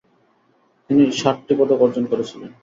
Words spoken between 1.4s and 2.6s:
পদক অর্জন করে ছিলেন।